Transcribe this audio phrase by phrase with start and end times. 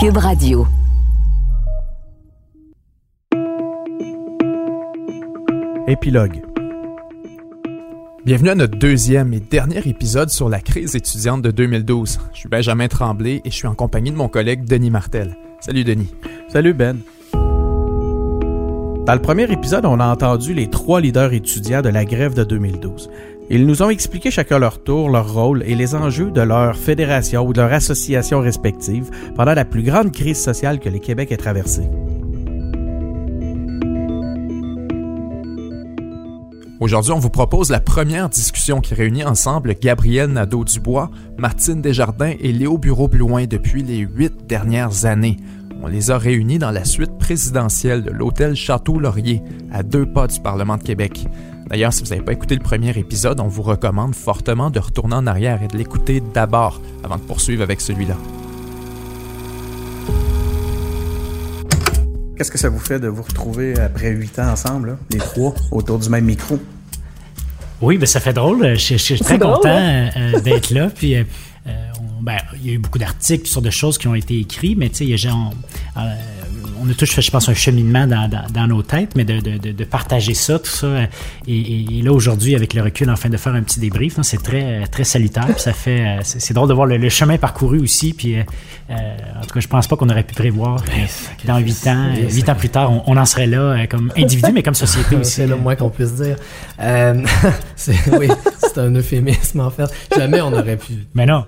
[0.00, 0.64] Cube Radio.
[5.88, 6.40] Épilogue.
[8.24, 12.20] Bienvenue à notre deuxième et dernier épisode sur la crise étudiante de 2012.
[12.32, 15.36] Je suis Benjamin Tremblay et je suis en compagnie de mon collègue Denis Martel.
[15.58, 16.14] Salut Denis.
[16.46, 16.98] Salut Ben.
[17.32, 22.44] Dans le premier épisode, on a entendu les trois leaders étudiants de la grève de
[22.44, 23.10] 2012.
[23.50, 27.46] Ils nous ont expliqué chacun leur tour, leur rôle et les enjeux de leur fédération
[27.46, 31.38] ou de leur association respective pendant la plus grande crise sociale que le Québec ait
[31.38, 31.88] traversée.
[36.78, 42.52] Aujourd'hui, on vous propose la première discussion qui réunit ensemble Gabriel Nadeau-Dubois, Martine Desjardins et
[42.52, 45.38] Léo Bureau-Blouin depuis les huit dernières années.
[45.82, 49.42] On les a réunis dans la suite présidentielle de l'hôtel Château-Laurier,
[49.72, 51.26] à deux pas du Parlement de Québec.
[51.68, 55.14] D'ailleurs, si vous n'avez pas écouté le premier épisode, on vous recommande fortement de retourner
[55.14, 58.16] en arrière et de l'écouter d'abord avant de poursuivre avec celui-là.
[62.36, 65.98] Qu'est-ce que ça vous fait de vous retrouver après huit ans ensemble, les trois, autour
[65.98, 66.58] du même micro?
[67.82, 68.76] Oui, ben ça fait drôle.
[68.78, 70.08] Je, suis très content hein?
[70.16, 70.88] euh, euh, d'être là.
[70.88, 71.24] Puis, euh,
[72.22, 74.74] ben, il y a eu beaucoup d'articles, toutes sortes de choses qui ont été écrits,
[74.74, 75.52] mais tu sais, il y a genre,
[76.82, 79.72] on a tous fait, je pense, un cheminement dans, dans, nos têtes, mais de, de,
[79.72, 81.04] de, partager ça, tout ça.
[81.46, 84.86] Et, et, là, aujourd'hui, avec le recul, enfin, de faire un petit débrief, c'est très,
[84.86, 85.58] très salutaire.
[85.58, 88.12] ça fait, c'est drôle de voir le, chemin parcouru aussi.
[88.12, 88.42] Puis, euh,
[88.90, 92.48] en tout cas, je pense pas qu'on aurait pu prévoir que dans huit ans, huit
[92.48, 95.32] ans plus tard, on, en serait là euh, comme individu, mais comme société aussi.
[95.32, 96.36] C'est le moins qu'on puisse dire.
[96.80, 97.22] Euh,
[98.18, 98.28] oui,
[98.58, 99.90] c'est un euphémisme, en fait.
[100.16, 100.94] Jamais on aurait pu.
[101.14, 101.46] Mais non.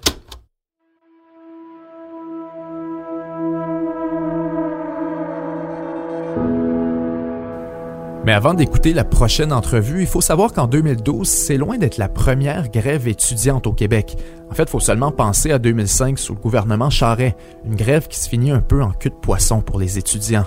[8.31, 12.09] Mais avant d'écouter la prochaine entrevue, il faut savoir qu'en 2012, c'est loin d'être la
[12.09, 14.17] première grève étudiante au Québec.
[14.49, 18.21] En fait, il faut seulement penser à 2005 sous le gouvernement Charret, une grève qui
[18.21, 20.45] se finit un peu en queue de poisson pour les étudiants.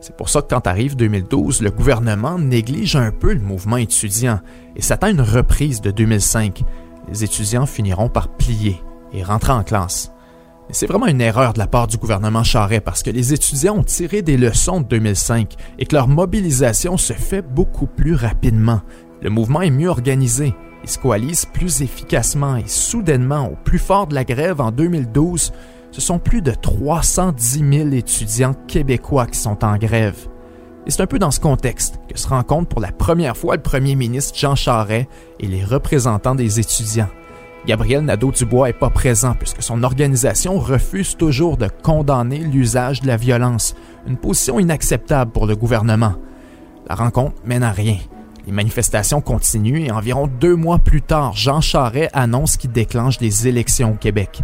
[0.00, 4.38] C'est pour ça que quand arrive 2012, le gouvernement néglige un peu le mouvement étudiant
[4.76, 6.62] et s'attend à une reprise de 2005.
[7.08, 8.80] Les étudiants finiront par plier
[9.12, 10.13] et rentrer en classe.
[10.70, 13.84] C'est vraiment une erreur de la part du gouvernement Charret parce que les étudiants ont
[13.84, 18.80] tiré des leçons de 2005 et que leur mobilisation se fait beaucoup plus rapidement.
[19.22, 24.06] Le mouvement est mieux organisé, il se coalise plus efficacement et soudainement au plus fort
[24.06, 25.52] de la grève en 2012,
[25.92, 30.28] ce sont plus de 310 000 étudiants québécois qui sont en grève.
[30.86, 33.62] Et c'est un peu dans ce contexte que se rencontrent pour la première fois le
[33.62, 35.08] premier ministre Jean Charest
[35.40, 37.08] et les représentants des étudiants.
[37.66, 43.16] Gabriel Nadeau-Dubois n'est pas présent puisque son organisation refuse toujours de condamner l'usage de la
[43.16, 43.74] violence,
[44.06, 46.14] une position inacceptable pour le gouvernement.
[46.88, 47.96] La rencontre mène à rien.
[48.46, 53.48] Les manifestations continuent et environ deux mois plus tard, Jean Charest annonce qu'il déclenche des
[53.48, 54.42] élections au Québec.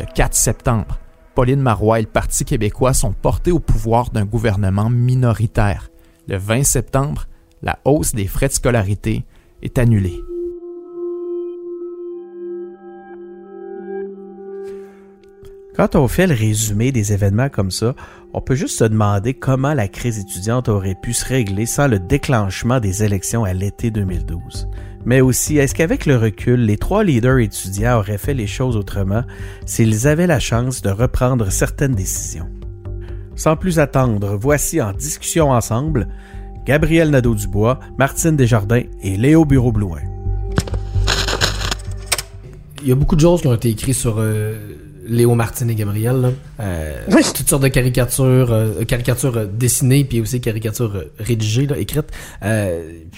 [0.00, 0.98] Le 4 septembre,
[1.36, 5.90] Pauline Marois et le Parti québécois sont portés au pouvoir d'un gouvernement minoritaire.
[6.26, 7.26] Le 20 septembre,
[7.62, 9.24] la hausse des frais de scolarité
[9.62, 10.20] est annulée.
[15.78, 17.94] Quand on fait le résumé des événements comme ça,
[18.34, 22.00] on peut juste se demander comment la crise étudiante aurait pu se régler sans le
[22.00, 24.66] déclenchement des élections à l'été 2012.
[25.04, 29.22] Mais aussi, est-ce qu'avec le recul, les trois leaders étudiants auraient fait les choses autrement
[29.66, 32.48] s'ils avaient la chance de reprendre certaines décisions?
[33.36, 36.08] Sans plus attendre, voici en discussion ensemble
[36.66, 40.00] Gabriel Nadeau-Dubois, Martine Desjardins et Léo Bureau-Blouin.
[42.82, 44.56] Il y a beaucoup de choses qui ont été écrites sur euh,
[45.08, 46.34] Léo Martin et Gabriel.
[46.60, 52.10] Euh, toutes sortes de caricatures, euh, caricatures euh, dessinées, puis aussi caricatures rédigées, là, écrites.
[52.42, 52.48] tu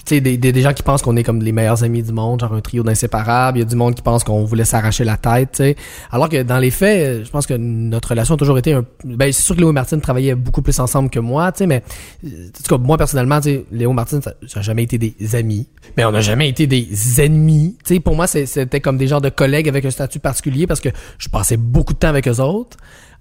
[0.04, 2.52] sais, des, des, gens qui pensent qu'on est comme les meilleurs amis du monde, genre
[2.52, 3.58] un trio d'inséparables.
[3.58, 5.76] Il y a du monde qui pense qu'on voulait s'arracher la tête, tu sais.
[6.10, 8.84] Alors que dans les faits, je pense que notre relation a toujours été un...
[9.04, 11.82] Ben, c'est sûr que Léo Martin travaillait beaucoup plus ensemble que moi, tu sais, mais...
[12.24, 12.28] En
[12.62, 15.66] tout cas, moi, personnellement, tu sais, Léo Martin, ça n'a jamais été des amis.
[15.96, 17.76] Mais on n'a jamais été des ennemis.
[17.84, 20.80] Tu sais, pour moi, c'était comme des genres de collègues avec un statut particulier parce
[20.80, 22.76] que je passais beaucoup de temps avec eux autres.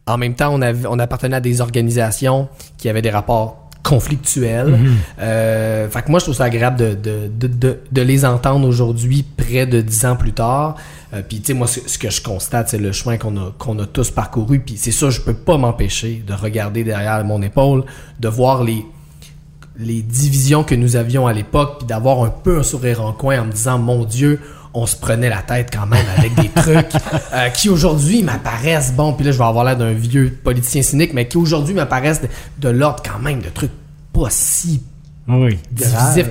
[0.10, 2.48] En même temps, on, avait, on appartenait à des organisations
[2.78, 4.68] qui avaient des rapports conflictuels.
[4.68, 4.96] Mhm.
[5.22, 6.94] euh, fait que moi, je trouve ça agréable de,
[7.28, 10.76] de, de, de les entendre aujourd'hui, près de dix ans plus tard.
[11.14, 13.80] Euh, puis, tu sais, moi, ce, que je constate, c'est le chemin qu'on a, qu'on
[13.80, 14.60] a tous parcouru.
[14.60, 17.84] Puis, c'est ça, je peux pas m'empêcher de regarder derrière mon épaule,
[18.20, 18.86] de voir les,
[19.78, 23.42] les divisions que nous avions à l'époque, puis d'avoir un peu un sourire en coin
[23.42, 24.40] en me disant, mon Dieu,
[24.74, 26.92] on se prenait la tête quand même avec des trucs
[27.34, 31.14] euh, qui aujourd'hui m'apparaissent, bon, puis là je vais avoir l'air d'un vieux politicien cynique,
[31.14, 32.22] mais qui aujourd'hui m'apparaissent
[32.58, 33.72] de, l'ordre quand même de trucs
[34.14, 34.82] pas si
[35.28, 35.60] oui.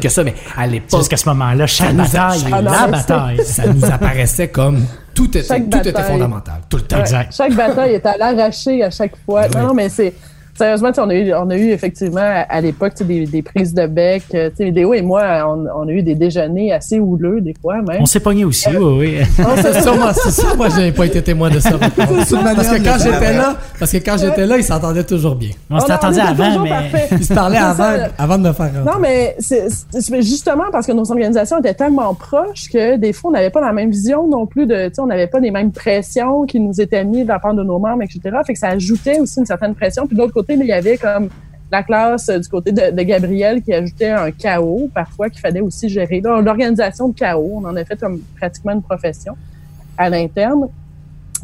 [0.01, 1.01] que ça, mais à l'époque...
[1.01, 3.45] Jusqu'à ce moment-là, chaque bataille, la bataille.
[3.45, 6.99] Ça nous apparaissait comme tout était, tout était fondamental, tout le temps.
[6.99, 7.33] exact.
[7.35, 9.49] Chaque bataille est à l'arraché à chaque fois.
[9.49, 10.15] Non, mais c'est
[10.59, 14.25] Sérieusement, on a, eu, on a eu effectivement à, l'époque des, des, prises de bec.
[14.59, 17.99] Léo et moi, on, a eu des déjeuners assez houleux des fois même.
[18.01, 19.45] On s'est pogné aussi, oui, oui.
[19.63, 20.13] c'est ça, moi,
[20.57, 21.71] moi, j'ai pas été témoin de ça.
[21.79, 25.51] parce que quand j'étais là, parce que quand j'étais là, ils s'entendaient toujours bien.
[25.71, 28.73] On s'entendait avant, mais ils se parlaient avant, avant de me faire.
[28.85, 29.69] Non, mais c'est
[30.17, 33.73] justement parce que nos organisations étaient tellement proches que des fois, on n'avait pas la
[33.73, 37.23] même vision non plus de, on n'avait pas les mêmes pressions qui nous étaient mises
[37.23, 38.21] de la part de nos membres, etc.
[38.45, 40.09] Fait que ça ajoutait aussi une certaine pression.
[40.09, 41.29] Puis de l'autre côté il y avait comme
[41.71, 46.21] la classe du côté de, Gabriel qui ajoutait un chaos parfois qu'il fallait aussi gérer.
[46.21, 49.37] L'organisation de chaos, on en a fait comme pratiquement une profession
[49.97, 50.69] à l'interne.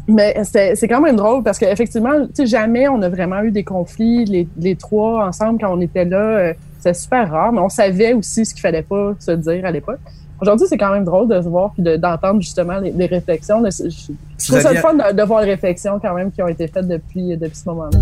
[0.07, 4.75] Mais c'est quand même drôle parce qu'effectivement, jamais on a vraiment eu des conflits, les,
[4.75, 6.17] trois ensemble quand on était là.
[6.17, 9.71] Euh, c'est super rare, mais on savait aussi ce qu'il fallait pas se dire à
[9.71, 9.99] l'époque.
[10.39, 13.63] Aujourd'hui, c'est quand même drôle de se voir et d'entendre justement les, réflexions.
[13.65, 16.67] Je, trouve ça le fun de, de, voir les réflexions quand même qui ont été
[16.67, 17.97] faites depuis, depuis ce moment-là.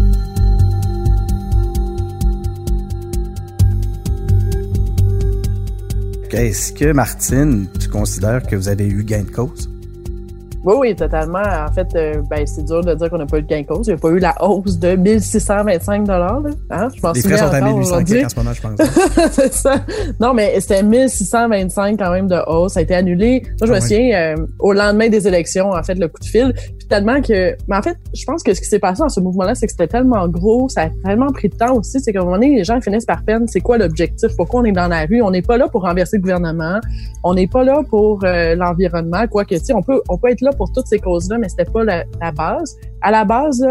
[6.33, 9.72] Est-ce que, Martine, tu considères que vous avez eu gain de cause?
[10.65, 11.39] Oui, oui, totalement.
[11.39, 13.67] En fait, euh, ben, c'est dur de dire qu'on n'a pas eu de gain de
[13.67, 13.85] cause.
[13.87, 16.41] Il n'y a pas eu la hausse de 1625 dollars.
[16.69, 16.87] Hein?
[16.95, 18.79] Je Les frais sont à 1800 en ce moment, je pense.
[19.31, 19.81] c'est ça.
[20.21, 22.73] Non, mais c'était 1625 quand même de hausse.
[22.73, 23.43] Ça a été annulé.
[23.59, 26.25] Moi, je me ah souviens, euh, au lendemain des élections, en fait, le coup de
[26.25, 26.53] fil.
[26.53, 27.57] Puis tellement que...
[27.67, 29.71] Mais en fait, je pense que ce qui s'est passé dans ce mouvement-là, c'est que
[29.71, 31.99] c'était tellement gros, ça a tellement pris de temps aussi.
[31.99, 33.49] C'est qu'à un moment donné, les gens finissent par peine.
[33.49, 34.29] C'est quoi l'objectif?
[34.37, 35.21] Pourquoi on est dans la rue?
[35.21, 36.79] On n'est pas là pour renverser le gouvernement.
[37.25, 39.27] On n'est pas là pour euh, l'environnement.
[39.27, 41.49] Quoi que, tu sais, on peut, on peut être là pour toutes ces causes-là, mais
[41.49, 42.75] c'était pas la, base.
[43.01, 43.65] À la base,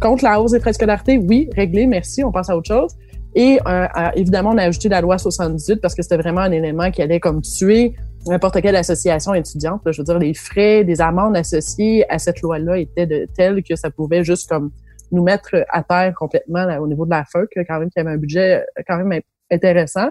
[0.00, 2.92] contre la hausse des frais de scolarité, oui, réglé, merci, on passe à autre chose.
[3.34, 6.90] Et euh, évidemment, on a ajouté la loi 78 parce que c'était vraiment un élément
[6.90, 7.94] qui allait comme tuer
[8.26, 9.80] n'importe quelle association étudiante.
[9.86, 13.74] je veux dire, les frais, des amendes associées à cette loi-là étaient de tels que
[13.74, 14.70] ça pouvait juste comme
[15.10, 18.16] nous mettre à terre complètement au niveau de la FEC, quand même, qui avait un
[18.16, 19.20] budget quand même
[19.50, 20.10] intéressant.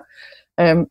[0.60, 0.84] Euh,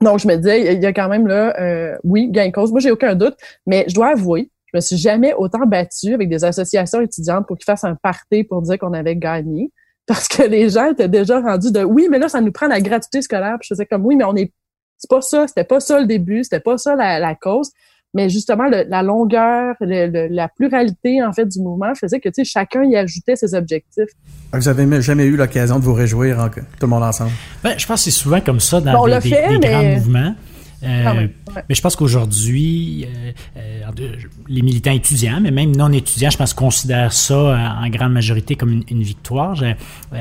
[0.00, 2.70] donc, je me disais, il y a quand même là, euh, oui, gain cause.
[2.70, 3.36] Moi, j'ai aucun doute,
[3.66, 7.58] mais je dois avouer, je me suis jamais autant battue avec des associations étudiantes pour
[7.58, 9.70] qu'ils fassent un party pour dire qu'on avait gagné.
[10.06, 12.80] Parce que les gens étaient déjà rendus de oui, mais là, ça nous prend la
[12.80, 13.56] gratuité scolaire.
[13.60, 14.52] Puis je faisais comme oui, mais on est.
[14.98, 17.70] C'est pas ça, c'était pas ça le début, c'était pas ça la, la cause
[18.14, 22.82] mais justement la longueur, la pluralité en fait du mouvement faisait que tu sais chacun
[22.84, 24.10] y ajoutait ses objectifs.
[24.52, 27.30] Vous avez jamais eu l'occasion de vous réjouir en, tout le monde ensemble?
[27.62, 29.30] Ben, je pense que c'est souvent comme ça dans des,
[29.60, 30.34] grands mouvements.
[30.82, 31.26] Euh,
[31.68, 34.16] mais je pense qu'aujourd'hui, euh, euh,
[34.48, 38.82] les militants étudiants, mais même non étudiants, je pense considèrent ça en grande majorité comme
[38.88, 39.62] une, victoire.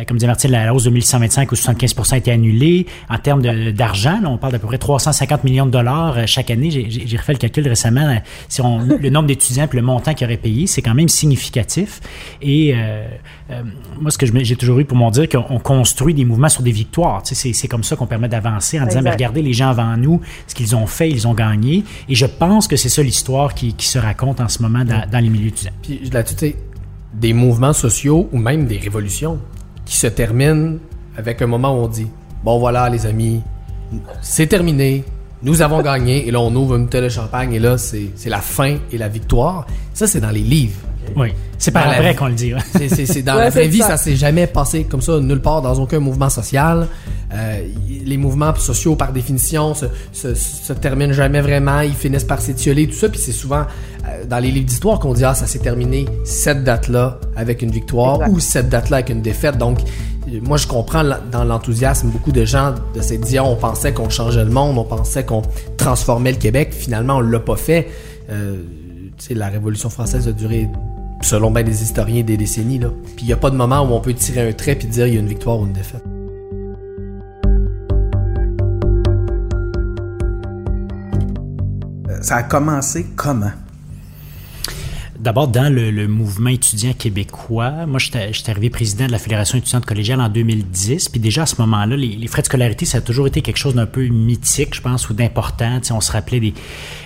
[0.07, 2.87] comme disait Martin, la hausse de 1125 ou 75 a été annulée.
[3.09, 3.41] En termes
[3.71, 6.69] d'argent, on parle d'à peu près 350 millions de dollars chaque année.
[6.71, 8.21] J'ai refait le calcul récemment.
[8.47, 12.01] Si on, le nombre d'étudiants et le montant qu'ils auraient payé, c'est quand même significatif.
[12.41, 12.73] Et
[13.99, 16.71] moi, ce que j'ai toujours eu pour m'en dire qu'on construit des mouvements sur des
[16.71, 17.21] victoires.
[17.23, 20.55] C'est comme ça qu'on permet d'avancer en disant, mais regardez les gens avant nous, ce
[20.55, 21.83] qu'ils ont fait, ils ont gagné.
[22.09, 25.29] Et je pense que c'est ça l'histoire qui, se raconte en ce moment dans, les
[25.29, 25.71] milieux étudiants.
[25.81, 26.55] Puis là-dessus, tu
[27.13, 29.39] des mouvements sociaux ou même des révolutions
[29.85, 30.77] qui se terminent
[31.17, 32.07] avec un moment où on dit
[32.43, 33.41] Bon, voilà, les amis,
[34.21, 35.03] c'est terminé,
[35.43, 38.39] nous avons gagné, et là, on ouvre une bouteille de champagne, et là, c'est la
[38.39, 39.67] fin et la victoire.
[39.93, 40.79] Ça, c'est dans les livres.
[41.15, 41.29] Oui.
[41.57, 42.53] C'est pas vrai qu'on le dit.
[42.87, 45.99] C'est dans la vraie vie, ça, s'est jamais passé comme ça nulle part dans aucun
[45.99, 46.87] mouvement social.
[47.31, 47.61] Euh,
[48.05, 49.85] les mouvements sociaux, par définition, se,
[50.33, 51.81] se, terminent jamais vraiment.
[51.81, 53.09] Ils finissent par s'étioler, tout ça.
[53.09, 53.65] Puis c'est souvent
[54.07, 57.71] euh, dans les livres d'histoire qu'on dit ah ça s'est terminé cette date-là avec une
[57.71, 59.57] victoire ou cette date-là avec une défaite.
[59.57, 59.79] Donc
[60.43, 64.43] moi, je comprends dans l'enthousiasme beaucoup de gens de cette dire on pensait qu'on changeait
[64.43, 65.41] le monde, on pensait qu'on
[65.77, 66.69] transformait le Québec.
[66.71, 67.87] Finalement, on l'a pas fait.
[68.29, 68.57] Euh,
[69.29, 70.69] la Révolution française a duré
[71.21, 72.79] selon bien des historiens, des décennies.
[72.79, 72.89] Là.
[73.15, 75.07] Puis il n'y a pas de moment où on peut tirer un trait et dire
[75.07, 76.03] il y a une victoire ou une défaite.
[82.09, 83.51] Euh, ça a commencé comment?
[85.19, 90.21] D'abord, dans le, mouvement étudiant québécois, moi, j'étais arrivé président de la Fédération étudiante collégiale
[90.21, 91.09] en 2010.
[91.09, 93.75] Puis déjà, à ce moment-là, les, frais de scolarité, ça a toujours été quelque chose
[93.75, 95.81] d'un peu mythique, je pense, ou d'important.
[95.91, 96.53] On se rappelait des...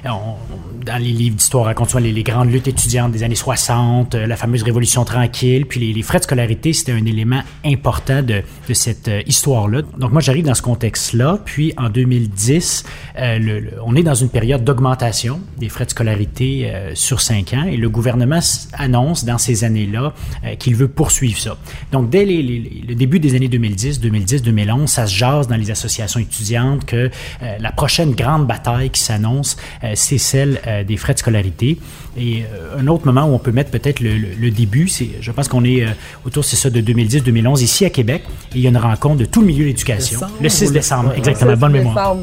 [0.03, 4.35] dans les livres d'histoire, raconte les, les grandes luttes étudiantes des années 60, euh, la
[4.35, 5.65] fameuse Révolution tranquille.
[5.65, 8.43] Puis les, frais de scolarité, c'était un élément important de,
[8.73, 9.81] cette euh, histoire-là.
[9.97, 11.39] Donc moi, j'arrive dans ce contexte-là.
[11.43, 12.83] Puis en 2010,
[13.17, 17.63] euh, on est dans une période d'augmentation des frais de scolarité sur cinq ans.
[17.63, 18.39] Et le gouvernement gouvernement
[18.73, 20.13] annonce dans ces années-là
[20.59, 21.57] qu'il veut poursuivre ça.
[21.91, 26.19] Donc, dès le début des années 2010, 2010, 2011, ça se jase dans les associations
[26.19, 27.09] étudiantes que
[27.59, 29.55] la prochaine grande bataille qui s'annonce,
[29.95, 31.77] c'est celle des frais de scolarité.
[32.17, 32.43] Et
[32.77, 35.85] un autre moment où on peut mettre peut-être le, début, c'est, je pense qu'on est
[36.25, 39.41] autour, c'est ça, de 2010-2011, ici à Québec, il y a une rencontre de tout
[39.41, 40.19] le milieu de l'éducation.
[40.41, 42.17] Le 6 décembre, exactement, bonne mémoire.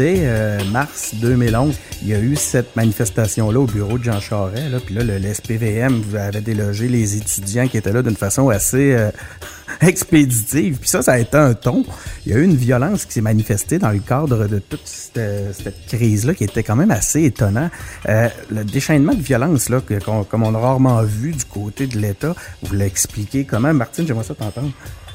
[0.00, 4.70] Dès euh, mars 2011, il y a eu cette manifestation-là au bureau de Jean Charest.
[4.70, 8.94] Là, puis là, le, SPVM avait délogé les étudiants qui étaient là d'une façon assez
[8.94, 9.10] euh,
[9.82, 10.78] expéditive.
[10.78, 11.84] Puis ça, ça a été un ton.
[12.24, 15.86] Il y a eu une violence qui s'est manifestée dans le cadre de toute cette,
[15.88, 17.68] crise-là qui était quand même assez étonnant.
[18.08, 19.82] Euh, le déchaînement de violence, là,
[20.30, 23.74] comme on a rarement vu du côté de l'État, vous l'expliquez comment?
[23.74, 24.72] Martine, j'aimerais ça t'entendre.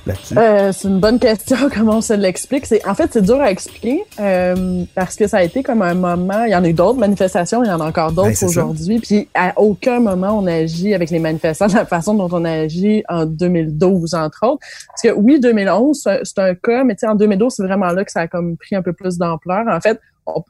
[0.07, 2.65] Euh, c'est une bonne question, comment on se l'explique.
[2.65, 5.93] C'est, en fait, c'est dur à expliquer euh, parce que ça a été comme un
[5.93, 6.43] moment.
[6.45, 8.99] Il y en a eu d'autres manifestations, il y en a encore d'autres ben, aujourd'hui.
[8.99, 12.51] Puis à aucun moment on agit avec les manifestants de la façon dont on a
[12.51, 14.65] agi en 2012, entre autres.
[14.87, 18.21] Parce que oui, 2011, c'est un cas, mais en 2012, c'est vraiment là que ça
[18.21, 19.65] a comme pris un peu plus d'ampleur.
[19.67, 19.99] En fait,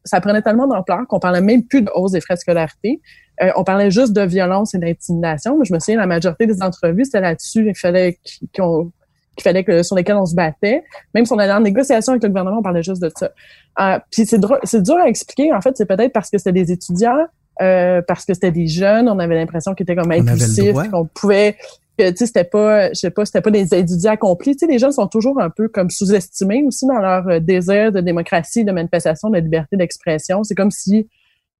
[0.03, 3.01] ça prenait tellement d'ampleur qu'on parlait même plus de hausse des frais de scolarité.
[3.41, 5.57] Euh, on parlait juste de violence et d'intimidation.
[5.57, 7.67] Mais je me souviens, la majorité des entrevues, c'était là-dessus.
[7.67, 8.17] Il fallait
[8.55, 8.91] qu'on
[9.35, 10.83] qu'il fallait que sur lesquels on se battait.
[11.13, 13.31] Même si on allait en négociation avec le gouvernement, on parlait juste de ça.
[13.79, 15.53] Euh, puis c'est c'est dur à expliquer.
[15.53, 17.25] En fait, c'est peut-être parce que c'était des étudiants,
[17.61, 19.09] euh, parce que c'était des jeunes.
[19.09, 21.55] On avait l'impression qu'ils étaient comme impulsifs, qu'on pouvait
[21.97, 24.71] que tu sais c'était pas je sais pas c'était pas des étudiants accomplis tu sais
[24.71, 28.65] les jeunes sont toujours un peu comme sous-estimés aussi dans leur euh, désir de démocratie
[28.65, 31.07] de manifestation de liberté d'expression c'est comme si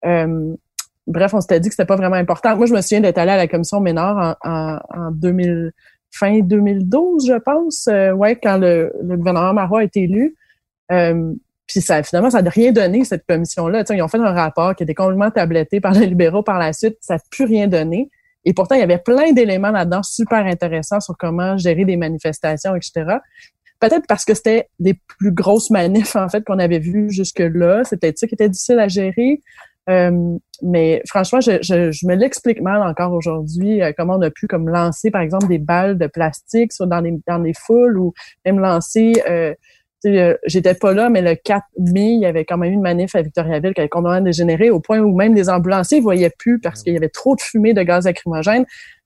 [0.05, 0.53] euh,
[1.07, 3.31] bref on s'était dit que c'était pas vraiment important moi je me souviens d'être allé
[3.31, 5.71] à la commission Ménard en, en, en 2000
[6.17, 10.35] fin 2012, je pense, euh, ouais, quand le, le, gouvernement Marois a été élu.
[10.91, 11.33] Euh,
[11.67, 13.83] puis ça, finalement, ça n'a rien donné, cette commission-là.
[13.89, 16.97] Ils ont fait un rapport qui était complètement tabletté par les libéraux par la suite.
[17.01, 18.09] Ça n'a plus rien donné.
[18.45, 22.75] Et pourtant, il y avait plein d'éléments là-dedans super intéressants sur comment gérer des manifestations,
[22.75, 23.17] etc.
[23.79, 27.83] Peut-être parce que c'était les plus grosses manifs, en fait, qu'on avait vues jusque-là.
[27.83, 29.41] C'était ça qui était difficile à gérer.
[29.89, 34.31] Euh, mais franchement, je, je, je me l'explique mal encore aujourd'hui euh, comment on a
[34.31, 37.97] pu comme lancer par exemple des balles de plastique sur dans les dans les foules
[37.97, 38.13] ou
[38.45, 39.53] même lancer euh,
[40.05, 43.15] euh j'étais pas là mais le 4 mai il y avait quand même une manif
[43.15, 46.81] à Victoriaville qui avait complètement dégénéré au point où même les ambulanciers voyaient plus parce
[46.81, 48.65] qu'il y avait trop de fumée de gaz lacrymogène.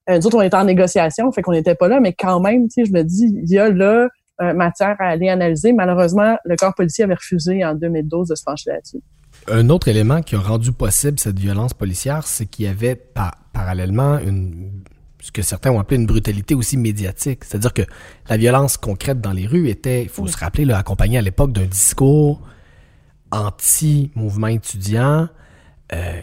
[0.09, 2.67] Euh, nous autres on était en négociation fait qu'on n'était pas là mais quand même
[2.69, 4.07] tu sais je me dis il y a là
[4.53, 5.73] matière à aller analyser.
[5.73, 8.99] Malheureusement le corps policier avait refusé en 2012 de se pencher là-dessus
[9.47, 12.95] un autre élément qui a rendu possible cette violence policière, c'est qu'il y avait
[13.53, 14.83] parallèlement une
[15.21, 17.43] ce que certains ont appelé une brutalité aussi médiatique.
[17.43, 17.81] C'est-à-dire que
[18.29, 21.51] la violence concrète dans les rues était, il faut se rappeler, là, accompagnée à l'époque
[21.51, 22.41] d'un discours
[23.31, 25.27] anti-mouvement étudiant
[25.93, 26.21] euh,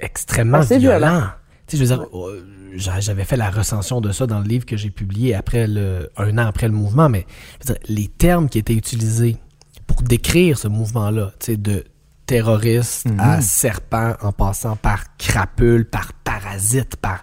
[0.00, 1.28] extrêmement violent.
[1.66, 4.76] Tu sais, je veux dire, j'avais fait la recension de ça dans le livre que
[4.76, 7.26] j'ai publié après le, un an après le mouvement, mais
[7.88, 9.36] les termes qui étaient utilisés
[9.86, 11.84] pour décrire ce mouvement-là, tu sais, de
[12.26, 13.42] terroriste à mhm.
[13.42, 17.22] serpent en passant par crapule, par parasite, par...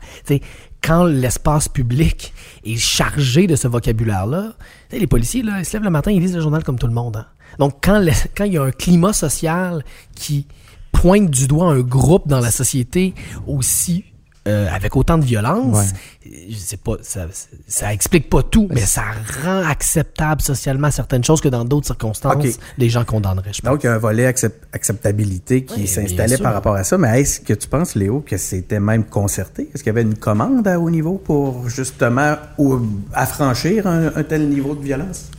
[0.83, 4.53] Quand l'espace public est chargé de ce vocabulaire-là,
[4.91, 6.93] les policiers, là, ils se lèvent le matin, ils lisent le journal comme tout le
[6.93, 7.17] monde.
[7.17, 7.27] Hein.
[7.59, 8.03] Donc, quand,
[8.35, 9.83] quand il y a un climat social
[10.15, 10.47] qui
[10.91, 13.13] pointe du doigt un groupe dans la société
[13.47, 14.05] aussi
[14.47, 15.93] euh, avec autant de violence,
[16.25, 17.27] je sais pas, ça,
[17.67, 19.03] ça explique pas tout, mais ça
[19.43, 23.53] rend acceptable socialement certaines choses que dans d'autres circonstances, les gens condamneraient.
[23.53, 27.21] Je Donc, il y a un volet acceptabilité qui s'installait par rapport à ça, mais
[27.21, 29.69] est-ce que tu penses, Léo, que c'était même concerté?
[29.73, 32.35] Est-ce qu'il y avait une commande à haut niveau pour justement
[33.13, 35.29] affranchir un tel niveau de violence?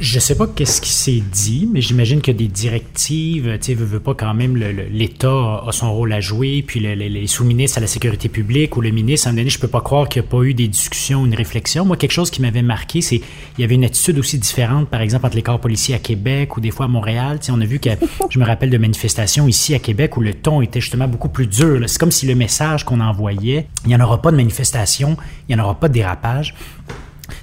[0.00, 4.00] Je sais pas qu'est-ce qui s'est dit, mais j'imagine que des directives, tu sais, veut,
[4.00, 8.28] pas quand même l'État a son rôle à jouer, puis les sous-ministres à la sécurité
[8.28, 10.30] publique ou le ministre, à un moment donné, je peux pas croire qu'il n'y a
[10.30, 11.84] pas eu des discussions, une réflexion.
[11.84, 15.00] Moi, quelque chose qui m'avait marqué, c'est il y avait une attitude aussi différente, par
[15.00, 17.38] exemple, entre les corps policiers à Québec ou des fois à Montréal.
[17.40, 17.90] Tu sais, on a vu que,
[18.30, 21.46] je me rappelle de manifestations ici à Québec où le ton était justement beaucoup plus
[21.46, 21.80] dur.
[21.86, 25.16] C'est comme si le message qu'on envoyait, il n'y en aura pas de manifestation,
[25.48, 26.54] il n'y en aura pas de dérapage.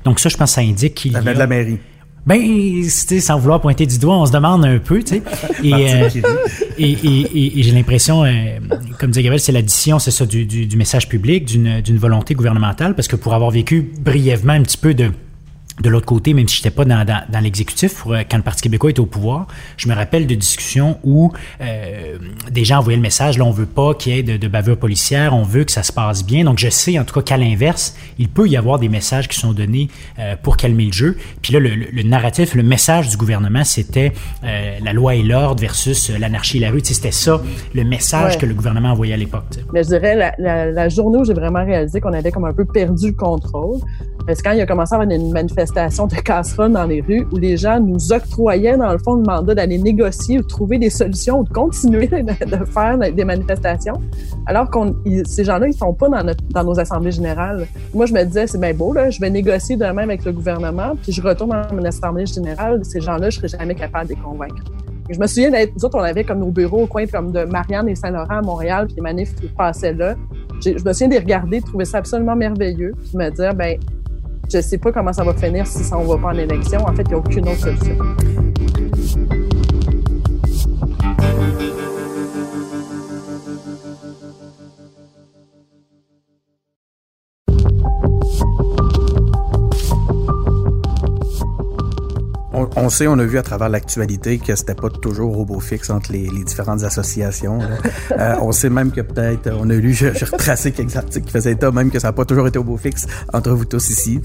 [0.05, 1.21] Donc ça, je pense que ça indique qu'il y a...
[1.21, 1.79] de la mairie.
[2.25, 5.23] Ben, sans vouloir pointer du doigt, on se demande un peu, tu sais.
[5.63, 6.09] Euh,
[6.77, 8.59] et, et, et, j'ai l'impression, euh,
[8.99, 13.07] comme disait Gabriel, c'est l'addition, c'est ça, du, du, message public, d'une volonté gouvernementale, parce
[13.07, 15.11] que pour avoir vécu brièvement un petit peu de
[15.81, 18.61] de l'autre côté, même si j'étais pas dans, dans, dans l'exécutif, euh, quand le Parti
[18.61, 22.17] québécois était au pouvoir, je me rappelle de discussions où euh,
[22.51, 24.77] des gens envoyaient le message, là, on veut pas qu'il y ait de, de bavure
[24.77, 26.43] policière, on veut que ça se passe bien.
[26.43, 29.39] Donc, je sais, en tout cas, qu'à l'inverse, il peut y avoir des messages qui
[29.39, 29.89] sont donnés
[30.19, 31.17] euh, pour calmer le jeu.
[31.41, 34.13] Puis là, le, le, narratif, le message du gouvernement, c'était
[34.43, 36.81] euh, la loi et l'ordre versus euh, l'anarchie et la rue.
[36.81, 37.41] Tu sais, c'était ça,
[37.73, 38.39] le message ouais.
[38.39, 39.45] que le gouvernement envoyait à l'époque.
[39.51, 39.65] Tu sais.
[39.73, 42.53] Mais je dirais, la, la, la journée où j'ai vraiment réalisé qu'on avait comme un
[42.53, 43.79] peu perdu le contrôle,
[44.25, 47.27] parce que quand il a commencé à avoir une manifestation de casseroles dans les rues
[47.31, 50.77] où les gens nous octroyaient, dans le fond, le mandat d'aller négocier ou de trouver
[50.77, 53.99] des solutions ou de continuer de faire des manifestations,
[54.45, 57.67] alors qu'on ces gens-là, ils sont pas dans, notre, dans nos assemblées générales.
[57.93, 60.93] Moi, je me disais, c'est bien beau, là, je vais négocier demain avec le gouvernement,
[61.01, 64.21] puis je retourne dans mon assemblée générale, ces gens-là, je serais jamais capable de les
[64.21, 64.63] convaincre.
[65.09, 67.43] Je me souviens d'être, nous autres, on avait comme nos bureaux au coin comme de
[67.43, 70.15] Marianne et Saint-Laurent à Montréal, puis les manifs qui passaient là.
[70.63, 73.77] Je me souviens de les regarder, de trouver ça absolument merveilleux, puis me dire, ben
[74.51, 76.81] je sais pas comment ça va finir si ça, on va pas en élection.
[76.81, 77.97] En fait, il n'y a aucune autre solution.
[92.53, 95.89] On, on, sait, on a vu à travers l'actualité que c'était pas toujours robot fixe
[95.89, 97.59] entre les, les différentes associations.
[98.11, 101.53] euh, on sait même que peut-être, on a lu, j'ai retracé quelques articles qui faisaient
[101.53, 104.21] état même que ça n'a pas toujours été robot fixe entre vous tous ici.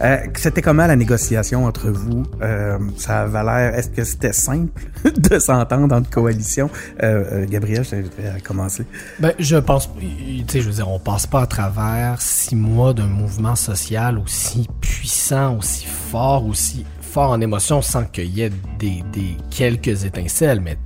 [0.00, 2.24] Euh, c'était comment la négociation entre vous?
[2.42, 4.82] Euh, ça avait l'air, est-ce que c'était simple
[5.16, 6.70] de s'entendre entre coalitions?
[7.02, 8.84] Euh, Gabriel, je vais commencer.
[9.18, 12.94] Ben, je pense, tu sais, je veux dire, on passe pas à travers six mois
[12.94, 18.52] d'un mouvement social aussi puissant, aussi fort, aussi fort en émotion sans qu'il y ait
[18.78, 20.78] des, des, quelques étincelles, mais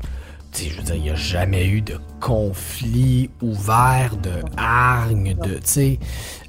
[0.57, 5.61] je veux dire, il n'y a jamais eu de conflit ouvert, de hargne, de, tu
[5.65, 5.99] sais,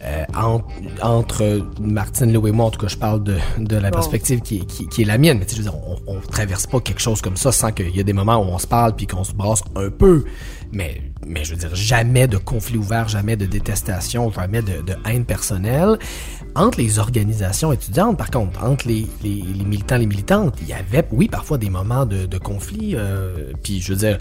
[0.03, 0.67] euh, entre,
[1.01, 4.65] entre Martine Lou et moi, en tout cas, je parle de, de la perspective qui,
[4.65, 6.79] qui, qui est la mienne, mais tu sais, je veux dire, on, on traverse pas
[6.79, 9.07] quelque chose comme ça sans qu'il y ait des moments où on se parle puis
[9.07, 10.23] qu'on se brasse un peu,
[10.71, 14.93] mais, mais je veux dire, jamais de conflit ouvert, jamais de détestation, jamais de, de
[15.05, 15.97] haine personnelle.
[16.55, 20.73] Entre les organisations étudiantes, par contre, entre les, les, les militants, les militantes, il y
[20.73, 22.95] avait, oui, parfois des moments de, de conflit.
[22.95, 24.17] Euh, puis je veux dire,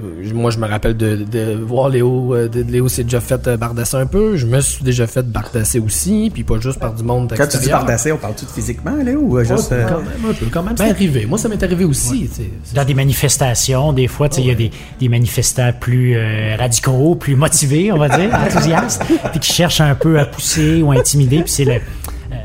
[0.00, 3.48] euh, moi je me rappelle de, de voir Léo, euh, de, Léo s'est déjà fait
[3.56, 4.36] bardasser un peu.
[4.36, 7.58] Je me suis déjà fait bardasser aussi, puis pas juste par du monde Quand tu
[7.58, 9.72] dis bardasser, on parle-tu de physiquement, Léo, ou juste...
[9.72, 11.26] Ouais, quand même, un peu, quand même, ben, c'est arrivé.
[11.26, 12.30] Moi, ça m'est arrivé aussi.
[12.38, 12.50] Ouais.
[12.74, 17.14] Dans des manifestations, des fois, il oh, y a des, des manifestants plus euh, radicaux,
[17.14, 20.96] plus motivés, on va dire, enthousiastes, puis qui cherchent un peu à pousser ou à
[20.96, 21.80] intimider, puis c'est le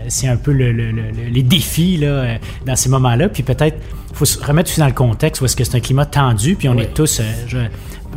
[0.10, 3.28] c'est un peu le, le, le, les défis là, dans ces moments-là.
[3.30, 3.78] Puis peut-être,
[4.14, 6.70] faut se remettre aussi dans le contexte où est-ce que c'est un climat tendu, puis
[6.70, 6.84] on oui.
[6.84, 7.58] est tous, euh, je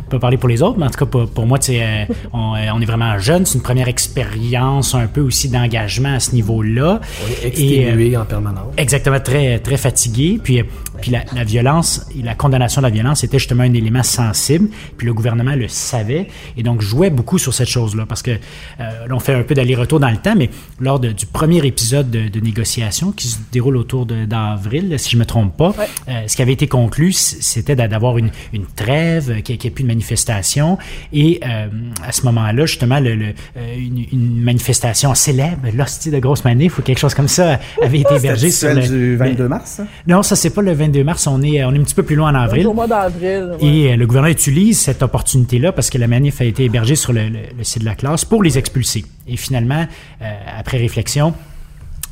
[0.09, 2.81] peux parler pour les autres, mais en tout cas pour, pour moi, euh, on, on,
[2.81, 3.45] est vraiment jeune.
[3.45, 6.99] C'est une première expérience, un peu aussi d'engagement à ce niveau-là.
[7.23, 8.73] On est exténué et, euh, en permanence.
[8.77, 10.39] Exactement, très très fatigué.
[10.43, 10.63] Puis
[11.01, 14.69] puis la, la, violence la condamnation de la violence était justement un élément sensible.
[14.97, 18.05] Puis le gouvernement le savait et donc jouait beaucoup sur cette chose-là.
[18.07, 18.37] Parce que euh,
[18.79, 22.09] là, on fait un peu d'aller-retour dans le temps, mais lors de, du premier épisode
[22.09, 25.87] de, de, négociation qui se déroule autour d'avril, si je me trompe pas, ouais.
[26.09, 29.83] euh, ce qui avait été conclu, c'était d'avoir une, une, trêve, qu'il n'y ait plus
[29.83, 30.77] de manifestation.
[31.13, 31.67] Et euh,
[32.05, 33.33] à ce moment-là, justement, le, le,
[33.77, 38.15] une, une, manifestation célèbre, l'hostie de grosse manif ou quelque chose comme ça, avait été
[38.15, 39.71] hébergée sur le du 22 mars.
[39.71, 39.83] Ça?
[40.07, 42.15] Non, ça c'est pas le 22 mars, on est, on est un petit peu plus
[42.15, 42.67] loin en avril.
[42.67, 43.55] Au mois d'avril.
[43.61, 43.67] Ouais.
[43.67, 47.13] Et euh, le gouvernement utilise cette opportunité-là parce que la manif a été hébergée sur
[47.13, 49.05] le, le, le site de la classe pour les expulser.
[49.27, 49.85] Et finalement,
[50.21, 50.25] euh,
[50.57, 51.50] après réflexion, euh,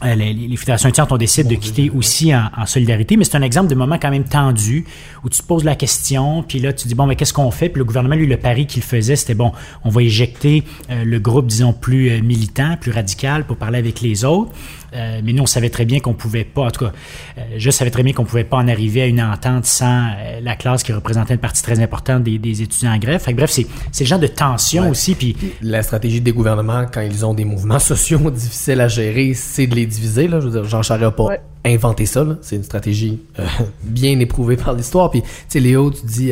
[0.03, 3.41] les, les, fédérations étudiantes ont décidé de quitter aussi en, en solidarité, mais c'est un
[3.41, 4.85] exemple de moment quand même tendu
[5.23, 7.69] où tu te poses la question, puis là tu dis bon mais qu'est-ce qu'on fait?
[7.69, 9.51] Puis le gouvernement lui le pari qu'il faisait c'était bon,
[9.83, 14.01] on va éjecter euh, le groupe disons plus euh, militant, plus radical pour parler avec
[14.01, 14.51] les autres.
[14.93, 16.91] Euh, mais nous, on savait très bien qu'on pouvait pas, en tout cas,
[17.37, 20.39] euh, je savais très bien qu'on pouvait pas en arriver à une entente sans euh,
[20.41, 23.21] la classe qui représentait une partie très importante des, des étudiants en grève.
[23.21, 23.67] Fait que, bref, c'est
[23.99, 24.89] le genre de tension ouais.
[24.89, 25.15] aussi.
[25.15, 29.67] Puis la stratégie des gouvernements quand ils ont des mouvements sociaux difficiles à gérer, c'est
[29.67, 30.27] de les diviser.
[30.27, 31.41] Là, je veux dire, Jean Charest n'a pas ouais.
[31.65, 32.25] inventé ça.
[32.41, 33.19] C'est une stratégie
[33.83, 35.09] bien éprouvée par l'histoire.
[35.11, 36.31] Puis, tu sais, Léo, tu dis,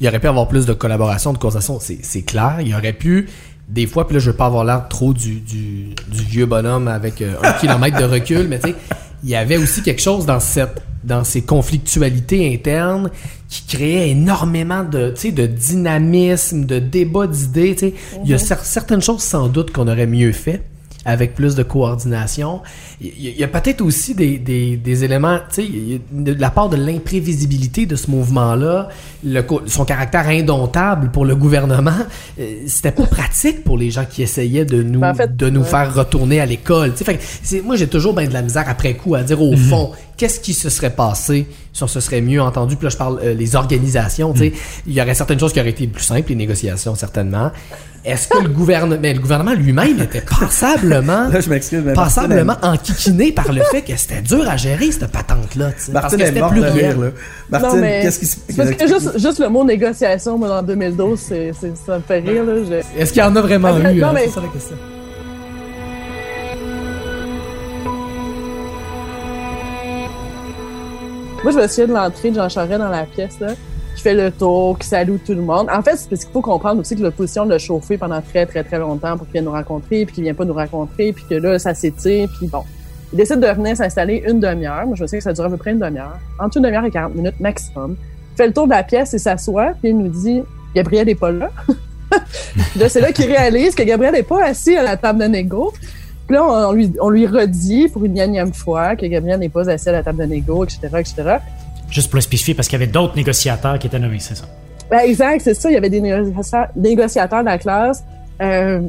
[0.00, 1.78] il aurait pu avoir plus de collaboration, de conversation.
[1.80, 2.58] C'est clair.
[2.60, 3.28] Il aurait pu
[3.70, 6.88] des fois, puis là, je veux pas avoir l'air trop du, du, du, vieux bonhomme
[6.88, 8.74] avec euh, un kilomètre de recul, mais tu sais,
[9.22, 13.10] il y avait aussi quelque chose dans cette dans ces conflictualités internes
[13.48, 17.72] qui créait énormément de, de dynamisme, de débat d'idées.
[17.72, 18.20] Mm -hmm.
[18.24, 20.62] Il y a certaines choses sans doute qu'on aurait mieux fait
[21.10, 22.60] avec plus de coordination.
[23.00, 26.76] Il y, a peut-être aussi des, des, des éléments, tu sais, de la part de
[26.76, 28.88] l'imprévisibilité de ce mouvement-là,
[29.66, 31.90] son caractère indomptable pour le gouvernement,
[32.38, 35.94] euh, c'était pas pratique pour les gens qui essayaient de nous, ben, de nous faire
[35.94, 36.92] retourner à l'école.
[37.64, 39.56] Moi, j'ai toujours bien de la misère après coup à dire au mhm.
[39.56, 42.76] fond, qu'est-ce qui se serait passé si on se serait mieux entendu?
[42.76, 44.34] Puis là, je parle euh, les organisations.
[44.34, 44.56] sais, mhm.
[44.86, 47.50] Il y aurait certaines choses qui auraient été plus simples, les négociations, certainement.
[48.02, 52.56] Est-ce que le gouvernement, mais le gouvernement lui-même était passablement, là, je m'excuse, mais passablement
[52.62, 55.66] enquiquiné par le fait que c'était dur à gérer cette patente-là.
[55.92, 57.08] Martin parce que plus rire, là.
[57.50, 61.52] Martine, qu'est-ce qui se Parce que juste, juste le mot négociation, moi, en 2012, c'est,
[61.86, 62.54] ça me fait rire, là.
[62.96, 64.00] Est-ce qu'il y en a vraiment eu?
[64.00, 64.12] Non, hein?
[64.14, 64.24] mais...
[64.26, 64.76] C'est ça la question.
[71.42, 73.54] Moi, je me souviens de l'entrée de Jean Charest dans la pièce, là
[74.00, 75.68] qui fait le tour, qui salue tout le monde.
[75.70, 78.64] En fait, c'est parce qu'il faut comprendre aussi que l'opposition l'a chauffé pendant très, très,
[78.64, 81.34] très longtemps pour qu'il vienne nous rencontrer, puis qu'il vient pas nous rencontrer, puis que
[81.34, 82.62] là, ça s'étire, puis bon.
[83.12, 84.86] Il décide de venir s'installer une demi-heure.
[84.86, 86.18] Moi, je sais que ça dure à peu près une demi-heure.
[86.38, 87.96] Entre une demi-heure et 40 minutes maximum.
[88.32, 90.42] Il fait le tour de la pièce et s'assoit, puis il nous dit
[90.74, 91.50] «Gabriel n'est pas là.»
[92.76, 95.72] Là, c'est là qu'il réalise que Gabriel n'est pas assis à la table de négo.
[96.30, 99.68] Puis là, on, lui, on lui redit pour une énième fois que Gabriel n'est pas
[99.68, 101.38] assis à la table de négo, etc., etc.
[101.90, 104.44] Juste pour le spécifier, parce qu'il y avait d'autres négociateurs qui étaient nommés, c'est ça?
[104.88, 105.68] Ben, exact, c'est ça.
[105.68, 108.04] Il y avait des négociateurs, dans la classe.
[108.40, 108.80] Euh,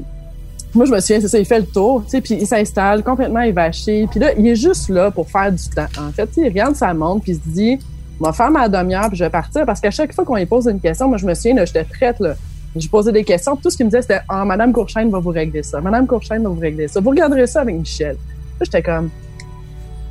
[0.76, 3.02] moi, je me souviens, c'est ça, il fait le tour, tu sais, puis il s'installe
[3.02, 4.06] complètement évaché.
[4.12, 5.88] Puis là, il est juste là pour faire du temps.
[6.00, 7.80] En fait, il regarde sa montre, puis il se dit,
[8.20, 9.66] on va faire ma demi-heure, puis je vais partir.
[9.66, 12.20] Parce qu'à chaque fois qu'on lui pose une question, moi, je me souviens, j'étais prête,
[12.20, 12.36] là.
[12.76, 13.56] Je posais des questions.
[13.56, 15.82] Tout ce qu'il me disait, c'était, ah, Madame Courchaine va vous régler ça.
[15.82, 17.00] Madame Courchaine va vous régler ça.
[17.00, 18.16] Vous regarderez ça avec Michel.
[18.16, 19.10] Là, j'étais comme,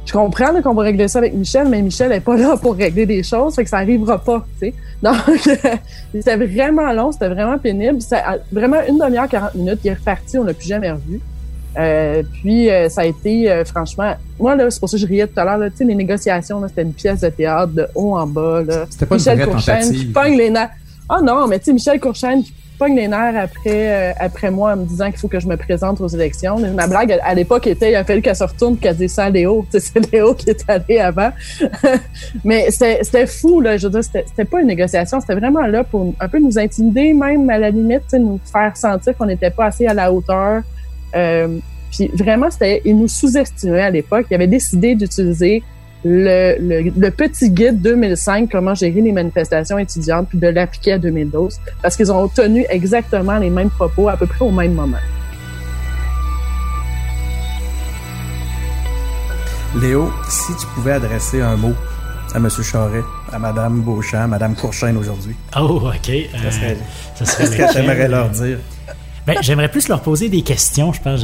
[0.04, 3.06] je comprends qu'on va régler ça avec Michel, mais Michel n'est pas là pour régler
[3.06, 4.74] des choses, fait que ça arrivera pas, tu sais.
[5.02, 5.16] Donc,
[6.14, 8.00] c'était vraiment long, c'était vraiment pénible.
[8.02, 11.20] Ça, vraiment une demi-heure, 40 minutes, il est reparti, on l'a plus jamais revu.
[11.78, 15.06] Euh, puis euh, ça a été euh, franchement moi là c'est pour ça que je
[15.06, 18.16] riais tout à l'heure tu sais les négociations c'était une pièce de théâtre de haut
[18.16, 20.70] en bas là c'était pas Michel une Courchaine qui pogne les nerfs
[21.12, 24.72] ah non mais tu sais Michel Courchaine qui pogne les nerfs après, euh, après moi
[24.72, 26.58] en me disant qu'il faut que je me présente aux élections.
[26.74, 29.30] Ma blague à, l'époque était, il a fallu qu'elle se retourne qu'elle dise ça à
[29.30, 29.66] Léo.
[29.78, 31.30] C'est Léo qui est allé avant.
[32.44, 33.76] Mais c'était fou, là.
[33.76, 35.20] Je veux dire, c'était pas une négociation.
[35.20, 39.14] C'était vraiment là pour un peu nous intimider, même à la limite, nous faire sentir
[39.14, 40.62] qu'on n'était pas assez à la hauteur.
[41.14, 41.58] Euh,
[41.90, 44.24] puis vraiment, c'était, il nous sous-estimait à l'époque.
[44.30, 45.62] Il avait décidé d'utiliser
[46.04, 51.60] le, le, petit guide 2005, comment gérer les manifestations étudiantes, puis de l'appliquer à 2012,
[51.82, 54.96] parce qu'ils ont tenu exactement les mêmes propos à peu près au même moment.
[59.80, 61.74] Léo, si tu pouvais adresser un mot
[62.34, 62.48] à M.
[62.50, 65.36] Charret, à Mme Beauchamp, à Mme Courchaine aujourd'hui.
[65.56, 66.08] Oh, OK.
[66.08, 66.76] Euh, ça serait,
[67.14, 68.58] ça serait ce que j'aimerais leur dire.
[69.26, 71.20] Ben, j'aimerais plus leur poser des questions, je pense.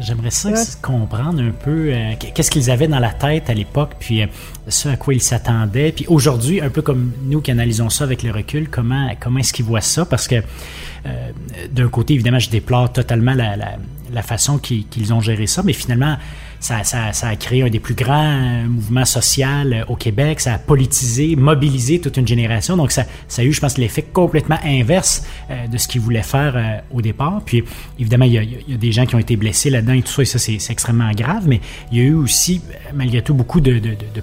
[0.00, 4.22] J'aimerais ça comprendre un peu euh, qu'est-ce qu'ils avaient dans la tête à l'époque, puis
[4.22, 4.26] euh,
[4.68, 5.92] ce à quoi ils s'attendaient.
[5.92, 9.52] Puis aujourd'hui, un peu comme nous qui analysons ça avec le recul, comment, comment est-ce
[9.52, 10.04] qu'ils voient ça?
[10.04, 11.30] Parce que euh,
[11.72, 13.76] d'un côté, évidemment, je déplore totalement la, la,
[14.12, 16.16] la façon qu'ils ont géré ça, mais finalement,
[16.62, 20.40] ça, a créé un des plus grands euh, mouvements sociaux euh, au Québec.
[20.40, 22.76] Ça a politisé, mobilisé toute une génération.
[22.76, 23.04] Donc, ça,
[23.36, 27.42] a eu, je pense, l'effet complètement inverse euh, de ce qu'ils voulaient faire au départ.
[27.44, 27.64] Puis,
[27.98, 28.38] évidemment, il y,
[28.74, 31.10] a, des gens qui ont été blessés là-dedans et tout ça, et ça, c'est extrêmement
[31.12, 31.44] grave.
[31.46, 32.60] Mais il y a eu aussi,
[32.94, 33.80] malgré tout, beaucoup de,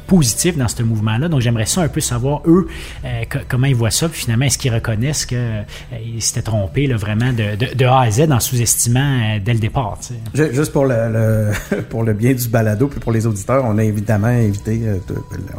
[0.07, 1.27] positifs dans ce mouvement-là.
[1.27, 2.67] Donc, j'aimerais ça un peu savoir, eux,
[3.49, 4.07] comment ils voient ça.
[4.07, 5.65] Puis, finalement, est-ce qu'ils reconnaissent qu'ils
[6.19, 9.97] s'étaient trompés là, vraiment de, A à Z en sous-estimant dès le départ?
[10.33, 13.83] Juste pour le, le pour le bien du balado, puis pour les auditeurs, on a
[13.83, 14.97] évidemment invité, euh,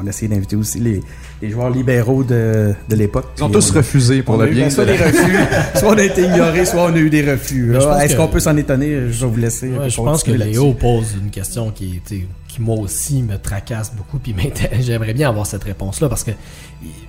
[0.01, 1.01] on a essayé d'inviter aussi les,
[1.43, 3.27] les, joueurs libéraux de, de l'époque.
[3.39, 4.71] Ils ont tous refusé pour le bien.
[4.71, 5.37] Soit des refus,
[5.75, 7.75] soit on a été ignoré, soit on a eu des refus.
[8.03, 9.11] Est-ce qu'on peut s'en étonner?
[9.11, 9.71] Je vais vous laisser.
[9.89, 12.01] je pense que Léo pose une question qui,
[12.51, 14.35] qui moi aussi me tracasse beaucoup, puis
[14.81, 16.33] j'aimerais bien avoir cette réponse-là parce que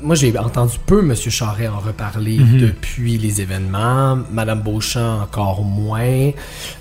[0.02, 1.16] moi j'ai entendu peu M.
[1.16, 2.60] Charret en reparler mhm.
[2.60, 6.32] depuis les événements, Mme Beauchamp encore moins.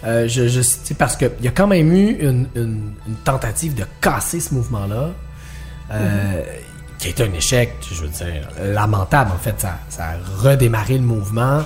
[0.04, 0.60] Euh, je, je
[0.94, 2.92] parce qu'il y a quand même eu une, une,
[3.24, 5.10] tentative de casser ce mouvement-là.
[5.92, 6.44] Euh, mhm.
[6.98, 9.32] qui a été un échec, je veux dire, lamentable.
[9.34, 11.64] En fait, ça, ça a redémarré le mouvement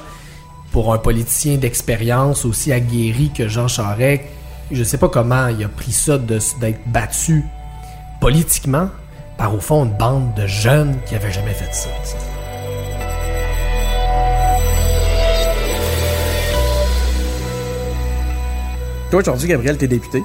[0.75, 4.23] pour un politicien d'expérience aussi aguerri que Jean Charest.
[4.71, 7.45] Je sais pas comment il a pris ça d'être battu
[8.21, 8.89] politiquement,
[9.37, 11.91] par au fond une bande de jeunes qui avaient jamais fait ça.
[19.11, 20.23] Toi aujourd'hui, Gabriel, t'es député.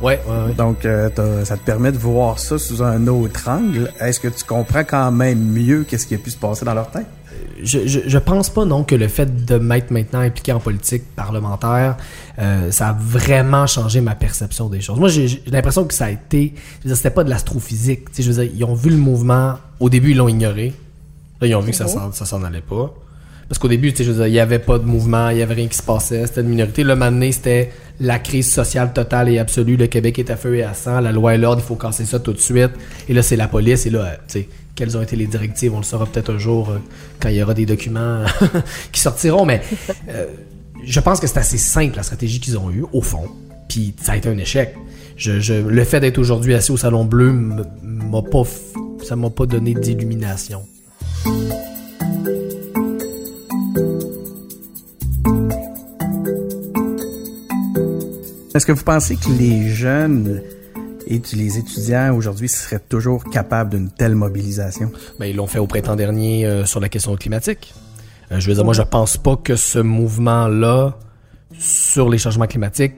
[0.00, 0.54] Ouais, ouais, ouais.
[0.54, 1.10] Donc, euh,
[1.44, 3.92] ça te permet de voir ça sous un autre angle.
[4.00, 6.90] Est-ce que tu comprends quand même mieux qu'est-ce qui a pu se passer dans leur
[6.90, 7.06] tête?
[7.62, 11.04] je, je, je pense pas non que le fait de m'être maintenant impliqué en politique
[11.14, 11.96] parlementaire,
[12.38, 14.98] euh, ça a vraiment changé ma perception des choses.
[14.98, 18.10] Moi, j'ai l'impression que ça a été, je veux dire, c'était pas de l'astrophysique.
[18.10, 19.54] Tu sais, je veux dire, ils ont vu le mouvement.
[19.78, 20.74] Au début, ils l'ont ignoré.
[21.40, 22.92] Là, ils ont vu que ça ça s'en allait pas.
[23.50, 25.66] Parce qu'au début, tu sais, il y avait pas de mouvement, il y avait rien
[25.66, 26.84] qui se passait, c'était une minorité.
[26.84, 29.76] Le moment donné, c'était la crise sociale totale et absolue.
[29.76, 31.00] Le Québec est à feu et à sang.
[31.00, 32.70] La loi et l'ordre, il faut casser ça tout de suite.
[33.08, 33.86] Et là, c'est la police.
[33.86, 36.38] Et là, euh, tu sais, quelles ont été les directives, on le saura peut-être un
[36.38, 36.78] jour euh,
[37.18, 38.22] quand il y aura des documents
[38.92, 39.44] qui sortiront.
[39.44, 39.62] Mais
[40.08, 40.26] euh,
[40.84, 43.28] je pense que c'est assez simple la stratégie qu'ils ont eue, au fond.
[43.68, 44.76] Puis ça a été un échec.
[45.16, 48.44] Je, le fait d'être aujourd'hui assis au Salon Bleu m'a pas,
[49.02, 50.62] ça m'a pas donné d'illumination.
[58.54, 60.42] Est-ce que vous pensez que les jeunes
[61.06, 64.90] et les étudiants aujourd'hui seraient toujours capables d'une telle mobilisation?
[65.18, 67.72] Ben, ils l'ont fait au printemps dernier euh, sur la question climatique.
[68.32, 70.98] Euh, je veux dire, moi, je pense pas que ce mouvement-là
[71.58, 72.94] sur les changements climatiques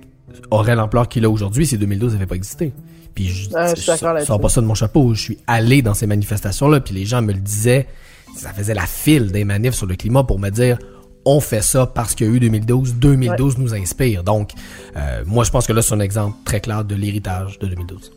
[0.51, 2.73] aurait l'ampleur qu'il a aujourd'hui si 2012 n'avait pas existé.
[3.15, 4.27] Puis je, Ouais, je là-dessus.
[4.27, 5.13] sors pas ça de mon chapeau.
[5.15, 7.87] Je suis allé dans ces manifestations-là, puis les gens me le disaient.
[8.39, 10.79] Ça faisait la file des manifs sur le climat pour me dire
[11.25, 12.95] on fait ça parce qu'il y a eu 2012.
[12.95, 14.25] 2012 nous inspire.
[14.25, 14.51] Donc,
[14.97, 18.13] euh, moi, je pense que là, c'est un exemple très clair de l'héritage de 2012.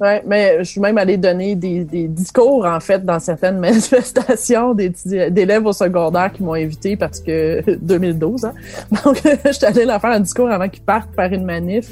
[0.00, 4.74] Ouais, mais je suis même allée donner des, des discours, en fait, dans certaines manifestations
[4.74, 8.54] d'élèves au secondaire qui m'ont invité parce que 2012, hein.
[9.04, 11.90] Donc, je suis allée leur faire un discours avant qu'ils partent faire une manif.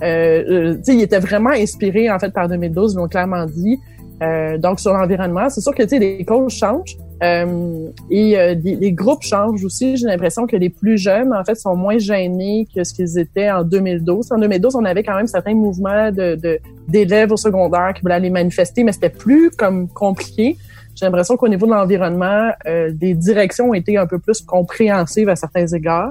[0.00, 3.46] Euh, euh, tu sais, ils étaient vraiment inspirés, en fait, par 2012, ils l'ont clairement
[3.46, 3.80] dit.
[4.22, 6.96] Euh, donc, sur l'environnement, c'est sûr que, tu sais, les causes changent.
[7.22, 9.96] Euh, et euh, les, les groupes changent aussi.
[9.96, 13.50] J'ai l'impression que les plus jeunes, en fait, sont moins gênés que ce qu'ils étaient
[13.50, 14.32] en 2012.
[14.32, 18.30] En 2012, on avait quand même certains mouvements de, d'élèves au secondaire qui voulaient aller
[18.30, 20.56] manifester, mais c'était plus comme compliqué.
[20.94, 25.36] J'ai l'impression qu'au niveau de l'environnement, des directions ont été un peu plus compréhensives à
[25.36, 26.10] certains égards,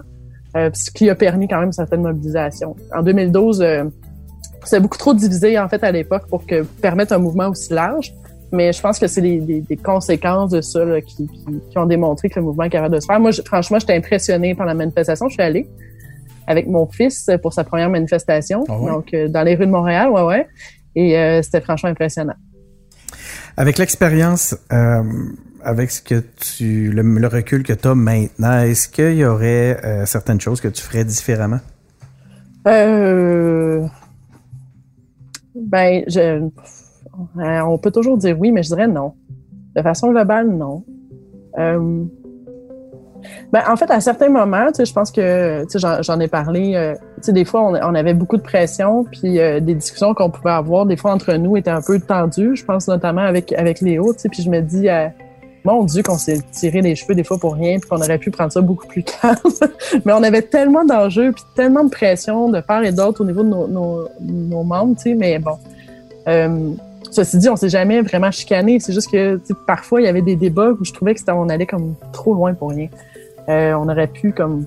[0.55, 2.73] ce qui a permis quand même certaines mobilisations.
[2.95, 3.65] En 2012,
[4.63, 8.13] c'était beaucoup trop divisé en fait à l'époque pour que permettre un mouvement aussi large.
[8.51, 11.77] Mais je pense que c'est les, les- les conséquences de ça là, qui, qui, qui
[11.77, 13.19] ont démontré que le mouvement est capable de se faire.
[13.19, 15.27] Moi, je- franchement, j'étais impressionnée par la manifestation.
[15.27, 15.67] Je suis allée
[16.47, 18.89] avec mon fils pour sa première manifestation, Ah ouais?
[18.89, 20.47] donc euh, dans les rues de Montréal, ouais, ouais.
[20.95, 22.35] Et euh, c'était franchement impressionnant.
[23.57, 25.03] Avec l'expérience, euh,
[25.61, 29.77] avec ce que tu, le, le recul que tu as maintenant, est-ce qu'il y aurait
[30.05, 31.59] certaines choses que tu ferais différemment?
[32.67, 33.85] Euh...
[35.61, 36.19] Ben, je...
[36.19, 39.13] euh, on peut toujours dire oui, mais je dirais non.
[39.75, 40.83] De façon globale, non.
[41.57, 42.03] Euh...
[43.51, 46.27] Ben, en fait, à certains moments, tu sais, je pense que, tu sais, j'en- ai
[46.27, 46.93] parlé, euh,
[47.27, 50.97] des fois, on, avait beaucoup de pression, puis euh, des discussions qu'on pouvait avoir, des
[50.97, 52.55] fois, entre nous, étaient un peu tendues.
[52.55, 54.87] Je pense notamment avec, avec Léo, puis je me dis,
[55.63, 58.31] mon Dieu, qu'on s'est tiré les cheveux des fois pour rien, puis qu'on aurait pu
[58.31, 59.37] prendre ça beaucoup plus calme.
[60.05, 63.43] Mais on avait tellement d'enjeux, puis tellement de pression de part et d'autre au niveau
[63.43, 65.57] de nos, nos, nos membres, tu sais, mais bon.
[66.27, 66.71] Euh,
[67.11, 68.79] ceci dit, on s'est jamais vraiment chicané.
[68.79, 71.65] C'est juste que parfois, il y avait des débats où je trouvais que on allait
[71.65, 72.87] comme trop loin pour rien.
[73.49, 74.65] Euh, on aurait pu comme,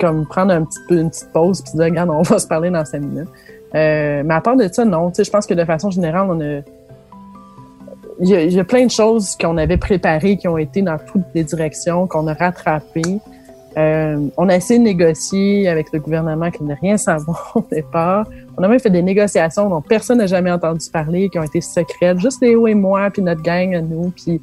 [0.00, 2.70] comme prendre un petit peu une petite pause puis dire, regarde, on va se parler
[2.70, 3.28] dans cinq minutes.
[3.74, 5.12] Euh, mais à part de ça, non.
[5.16, 6.60] Je pense que de façon générale, on a
[8.20, 10.82] il y, a, il y a plein de choses qu'on avait préparées qui ont été
[10.82, 13.20] dans toutes les directions, qu'on a rattrapées.
[13.76, 18.26] Euh, on a essayé de négocier avec le gouvernement qui n'a rien savoir au départ.
[18.56, 21.60] On a même fait des négociations dont personne n'a jamais entendu parler, qui ont été
[21.60, 24.40] secrètes, juste Léo et moi, puis notre gang à nous, puis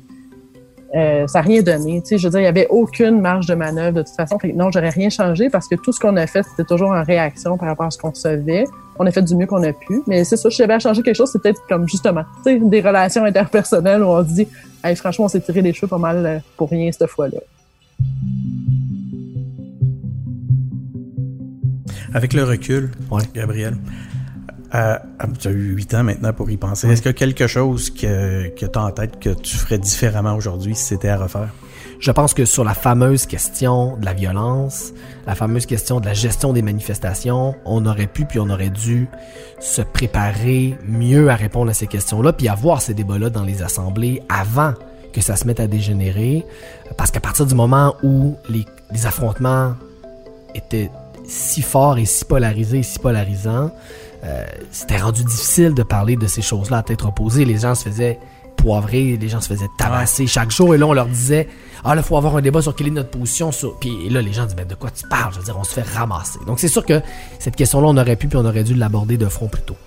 [0.96, 2.02] euh, ça n'a rien donné.
[2.02, 4.38] Tu sais, je veux dire, il n'y avait aucune marge de manœuvre de toute façon.
[4.40, 6.92] Fait que non, j'aurais rien changé parce que tout ce qu'on a fait, c'était toujours
[6.92, 8.66] en réaction par rapport à ce qu'on recevait.
[9.00, 10.02] On a fait du mieux qu'on a pu.
[10.08, 12.60] Mais c'est ça, si j'avais à changer quelque chose, c'est peut-être comme justement, tu sais,
[12.62, 14.48] des relations interpersonnelles où on se dit,
[14.84, 17.40] hey, franchement, on s'est tiré les cheveux pas mal euh, pour rien cette fois-là.
[22.14, 23.24] Avec le recul, Ouais.
[23.34, 23.76] Gabriel,
[24.74, 24.98] euh,
[25.40, 26.90] tu as eu huit ans maintenant pour y penser.
[26.90, 29.78] Est-ce qu'il y a quelque chose que, que tu as en tête que tu ferais
[29.78, 31.50] différemment aujourd'hui si c'était à refaire?
[32.00, 34.92] Je pense que sur la fameuse question de la violence,
[35.28, 39.08] la fameuse question de la gestion des manifestations, on aurait pu puis on aurait dû
[39.60, 44.24] se préparer mieux à répondre à ces questions-là, puis avoir ces débats-là dans les assemblées
[44.30, 44.74] avant
[45.14, 46.44] que ça se mette à dégénérer.
[46.98, 49.76] Parce qu'à partir du moment où les, les affrontements
[50.56, 50.90] étaient
[51.28, 53.72] si forts et si polarisés et si polarisants,
[54.24, 57.46] euh, c'était rendu difficile de parler de ces choses-là à tête opposée.
[57.46, 58.20] Les gens se faisaient
[58.58, 61.48] poivrée, les gens se faisaient tabasser chaque jour, et là, on leur disait,
[61.84, 64.34] ah, là, faut avoir un débat sur quelle est notre position sur, puis là, les
[64.34, 65.34] gens disaient, ben, de quoi tu parles?
[65.34, 66.40] Je veux dire, on se fait ramasser.
[66.46, 67.02] Donc, c'est sûr que
[67.40, 69.78] cette question-là, on aurait pu, puis on aurait dû l'aborder de front plus tôt.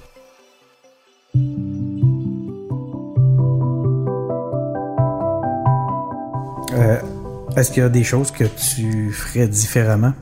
[6.73, 7.01] Euh,
[7.57, 10.15] Est-ce qu'il y a des choses que tu ferais différemment?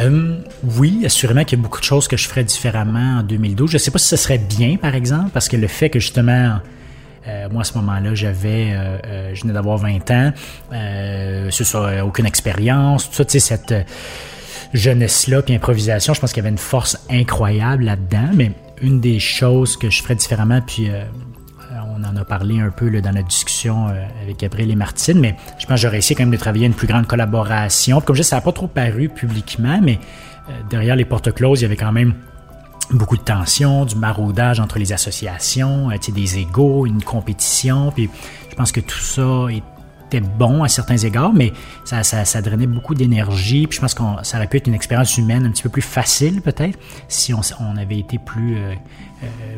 [0.00, 3.70] Euh, oui, assurément qu'il y a beaucoup de choses que je ferais différemment en 2012.
[3.70, 5.98] Je ne sais pas si ce serait bien, par exemple, parce que le fait que
[5.98, 6.58] justement,
[7.26, 10.32] euh, moi à ce moment-là, j'avais, euh, euh, je venais d'avoir 20 ans,
[11.50, 13.86] soit aucune expérience, tout ça, tu sais, cette
[14.72, 18.30] jeunesse-là, puis improvisation, je pense qu'il y avait une force incroyable là-dedans.
[18.34, 20.88] Mais une des choses que je ferais différemment, puis
[21.98, 25.18] on en a parlé un peu là, dans notre discussion euh, avec Gabriel et Martine,
[25.18, 28.00] mais je pense que j'aurais essayé quand même de travailler une plus grande collaboration.
[28.00, 29.98] Comme je dis, ça n'a pas trop paru publiquement, mais
[30.48, 32.14] euh, derrière les portes closes, il y avait quand même
[32.90, 37.90] beaucoup de tensions, du maraudage entre les associations, euh, des égaux, une compétition.
[37.92, 38.08] Puis
[38.50, 39.46] je pense que tout ça
[40.06, 41.52] était bon à certains égards, mais
[41.84, 43.66] ça, drainait beaucoup d'énergie.
[43.66, 45.82] Puis je pense que ça aurait pu être une expérience humaine un petit peu plus
[45.82, 48.56] facile peut-être si on, avait été plus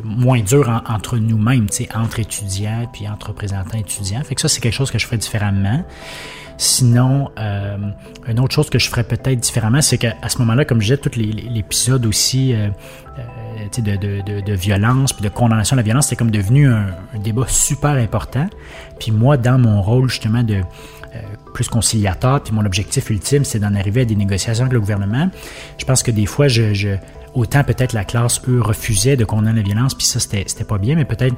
[0.03, 4.23] moins dur en- entre nous-mêmes, entre étudiants puis entre représentants étudiants.
[4.23, 5.83] Fait que ça, c'est quelque chose que je ferais différemment.
[6.61, 7.75] Sinon, euh,
[8.27, 10.97] une autre chose que je ferais peut-être différemment, c'est qu'à ce moment-là, comme je disais,
[10.97, 12.69] tout l'épisode aussi euh,
[13.17, 16.85] euh, de, violence puis de condamnation de la violence, c'était comme devenu un,
[17.23, 18.47] débat super important.
[18.99, 21.19] Puis moi, dans mon rôle justement de euh,
[21.55, 25.31] plus conciliateur, puis mon objectif ultime, c'est d'en arriver à des négociations avec le gouvernement.
[25.79, 26.95] Je pense que des fois, je
[27.33, 30.95] autant peut-être la classe, eux, refusait de condamner la violence, puis ça, c'était pas bien,
[30.95, 31.35] mais peut-être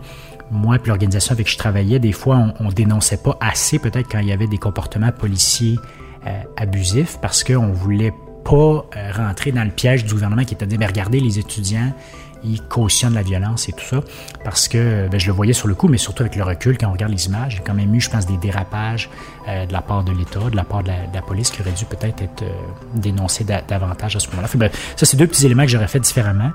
[0.52, 4.10] moi puis l'organisation avec qui je travaillais, des fois, on, on dénonçait pas assez peut-être
[4.10, 5.80] quand il y avait des comportements policiers
[6.28, 8.14] euh, abusifs parce qu'on voulait
[8.46, 11.40] pas euh, rentrer dans le piège du gouvernement qui était de dire, Ben, regardez, les
[11.40, 11.94] étudiants,
[12.44, 14.02] ils cautionnent la violence et tout ça,
[14.44, 16.88] parce que ben, je le voyais sur le coup, mais surtout avec le recul, quand
[16.88, 19.10] on regarde les images, il y a quand même eu, je pense, des dérapages
[19.48, 21.86] euh, de la part de l'État, de la part de la, police, qui auraient dû
[21.86, 22.52] peut-être être, euh,
[22.96, 24.48] dénoncés da- davantage à ce moment-là.
[24.96, 26.52] Ça, c'est deux petits éléments que j'aurais fait différemment.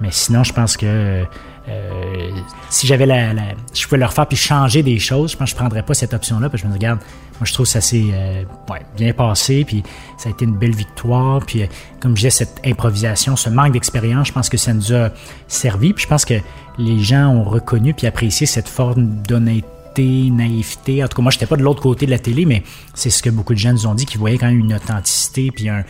[0.00, 1.24] Mais sinon, je pense que
[1.68, 2.30] euh,
[2.70, 3.42] si j'avais la, la-
[3.74, 6.14] je pouvais leur faire puis changer des choses, je pense que je prendrais pas cette
[6.14, 6.48] option-là.
[6.48, 7.00] Que je me dis, regarde,
[7.40, 9.82] moi je trouve ça s'est euh, ouais, bien passé, puis
[10.16, 11.44] ça a été une belle victoire.
[11.44, 11.66] Puis euh,
[12.00, 15.10] comme je disais, cette improvisation, ce manque d'expérience, je pense que ça nous a
[15.46, 15.92] servi.
[15.92, 16.34] Puis je pense que
[16.78, 21.02] les gens ont reconnu puis apprécié cette forme d'honnêteté naïveté.
[21.02, 22.62] En tout cas, moi, j'étais pas de l'autre côté de la télé, mais
[22.94, 25.50] c'est ce que beaucoup de gens nous ont dit, qu'ils voyaient quand même une authenticité,
[25.50, 25.82] puis un,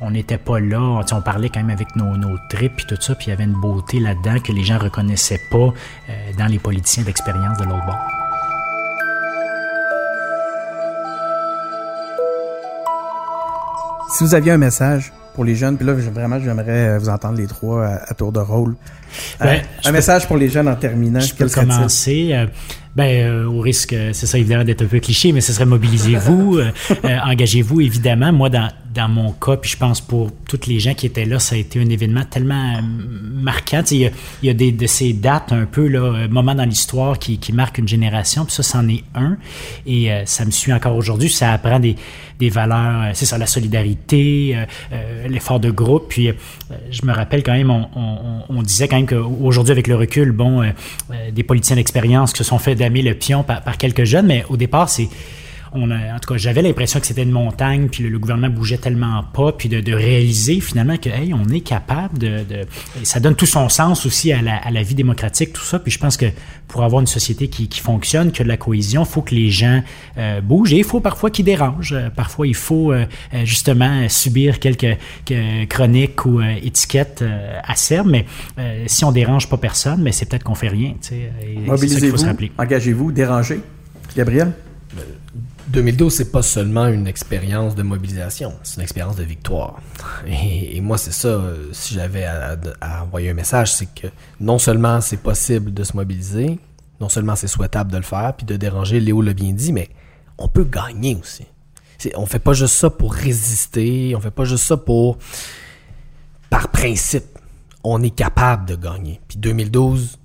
[0.00, 3.14] on n'était pas là, on parlait quand même avec nos, nos tripes puis tout ça,
[3.14, 5.56] puis il y avait une beauté là-dedans que les gens reconnaissaient pas
[6.08, 7.98] euh, dans les politiciens d'expérience de l'autre bord.
[14.10, 17.36] Si vous aviez un message pour les jeunes, puis là, vraiment, j'aimerais euh, vous entendre
[17.36, 18.74] les trois à, à tour de rôle.
[19.40, 21.20] Euh, Ben, un message pour les jeunes en terminant.
[21.20, 22.46] Je peux commencer.
[22.98, 25.66] Ben, euh, au risque, euh, c'est ça évidemment d'être un peu cliché, mais ce serait
[25.66, 26.70] mobilisez-vous, euh,
[27.24, 28.32] engagez-vous évidemment.
[28.32, 31.38] Moi, dans, dans mon cas, puis je pense pour toutes les gens qui étaient là,
[31.38, 33.84] ça a été un événement tellement marquant.
[33.84, 34.10] Tu sais, Il y a,
[34.42, 37.52] il y a des de ces dates un peu là, moments dans l'histoire qui, qui
[37.52, 39.36] marquent une génération, puis ça, c'en est un.
[39.86, 41.28] Et ça me suit encore aujourd'hui.
[41.28, 41.94] Ça apprend des,
[42.40, 44.56] des valeurs, c'est ça, la solidarité,
[45.28, 46.06] l'effort de groupe.
[46.08, 46.30] Puis
[46.90, 50.32] je me rappelle quand même, on, on, on disait quand même qu'aujourd'hui, avec le recul,
[50.32, 50.62] bon,
[51.32, 54.44] des politiciens d'expérience qui se sont fait damer le pion par, par quelques jeunes, mais
[54.48, 55.08] au départ, c'est
[55.72, 58.48] on a, en tout cas, j'avais l'impression que c'était une montagne, puis le, le gouvernement
[58.54, 62.66] bougeait tellement pas, puis de, de réaliser finalement que, hey, on est capable de, de-
[63.02, 65.78] ça donne tout son sens aussi à la, à la vie démocratique, tout ça.
[65.78, 66.26] Puis je pense que
[66.66, 69.34] pour avoir une société qui, qui fonctionne, qui a de la cohésion, il faut que
[69.34, 69.82] les gens
[70.18, 71.92] euh, bougent et il faut parfois qu'ils dérangent.
[71.94, 73.04] Euh, Parfois, il faut euh,
[73.34, 74.96] euh, justement subir quelques,
[75.68, 78.26] chroniques ou euh, étiquettes euh, acerbes, mais
[78.58, 80.94] euh, si on dérange pas personne, mais c'est peut-être qu'on fait rien.
[81.66, 82.16] Mobilisez-vous,
[82.58, 83.60] engagez-vous, dérangez.
[84.16, 84.52] Gabriel?
[85.68, 89.80] 2012, c'est pas seulement une expérience de mobilisation, c'est une expérience de victoire.
[90.26, 94.06] Et, moi, c'est ça, euh, si j'avais à, à- envoyer un message, c'est que
[94.40, 96.58] non seulement c'est possible de se mobiliser,
[97.00, 99.88] non seulement c'est souhaitable de le faire, puis de déranger, Léo l'a bien dit, mais
[100.38, 101.44] on peut gagner aussi.
[102.14, 105.18] On fait pas juste ça pour résister, on fait pas juste ça pour
[106.48, 107.24] par principe.
[107.84, 109.20] On est capable de gagner.
[109.28, 110.18] Puis 2012,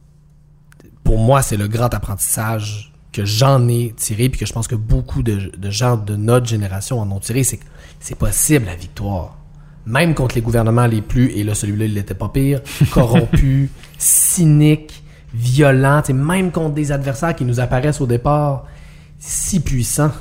[1.03, 4.75] pour moi, c'est le grand apprentissage que j'en ai tiré, puis que je pense que
[4.75, 7.65] beaucoup de, de gens de notre génération en ont tiré, c'est que
[7.99, 9.37] c'est possible la victoire.
[9.85, 15.03] Même contre les gouvernements les plus, et là celui-là il n'était pas pire, corrompus, cyniques,
[15.33, 18.65] violents, sais, même contre des adversaires qui nous apparaissent au départ
[19.19, 20.11] si puissants,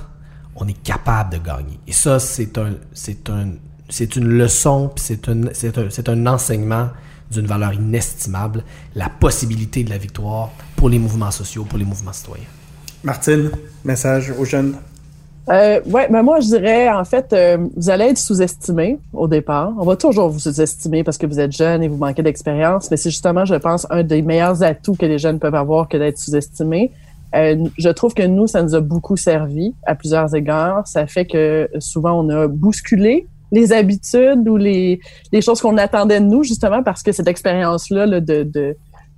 [0.54, 1.80] on est capable de gagner.
[1.88, 3.52] Et ça, c'est un, c'est un,
[3.88, 6.90] c'est une leçon, puis c'est un, c'est un, c'est un enseignement
[7.30, 8.62] d'une valeur inestimable,
[8.94, 12.44] la possibilité de la victoire pour les mouvements sociaux, pour les mouvements citoyens.
[13.04, 13.50] Martine,
[13.84, 14.76] message aux jeunes.
[15.48, 19.72] Euh, ouais, ben moi je dirais en fait, euh, vous allez être sous-estimé au départ.
[19.76, 22.96] On va toujours vous sous-estimer parce que vous êtes jeune et vous manquez d'expérience, mais
[22.96, 26.16] c'est justement, je pense, un des meilleurs atouts que les jeunes peuvent avoir que d'être
[26.16, 26.92] sous-estimés.
[27.34, 30.86] Euh, je trouve que nous, ça nous a beaucoup servi à plusieurs égards.
[30.86, 35.00] Ça fait que souvent on a bousculé les habitudes ou les,
[35.32, 38.76] les choses qu'on attendait de nous, justement parce que cette expérience-là là, de, de,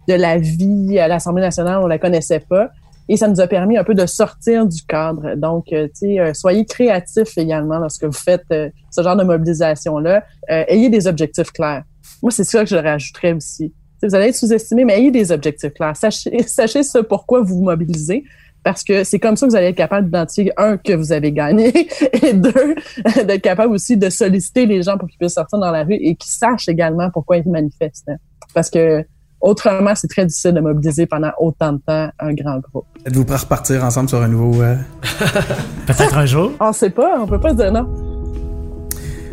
[0.09, 2.71] de la vie à l'Assemblée nationale, on la connaissait pas
[3.09, 5.35] et ça nous a permis un peu de sortir du cadre.
[5.37, 9.25] Donc, euh, tu sais, euh, soyez créatifs également lorsque vous faites euh, ce genre de
[9.25, 10.25] mobilisation-là.
[10.49, 11.85] ayez des objectifs clairs.
[12.23, 13.73] Moi, c'est ça que je rajouterais aussi.
[14.03, 15.97] vous allez être sous-estimé, mais ayez des objectifs clairs.
[15.97, 18.25] Sachez, sachez ce pourquoi vous vous mobilisez.
[18.63, 21.33] Parce que c'est comme ça que vous allez être capable d'identifier, un, que vous avez
[21.33, 21.69] gagné,
[22.23, 22.75] et deux,
[23.27, 26.17] d'être capable aussi de solliciter les gens pour qu'ils puissent sortir dans la rue et
[26.17, 28.11] qu'ils sachent également pourquoi ils manifestent.
[28.55, 29.05] Parce que
[29.45, 32.87] Autrement, c'est très difficile de mobiliser pendant autant de temps un grand groupe.
[33.05, 34.63] Êtes-vous prêts à repartir ensemble sur un nouveau...
[34.63, 34.75] Euh,
[35.87, 36.53] Peut-être un jour.
[36.61, 37.87] On sait pas, on peut pas se dire non.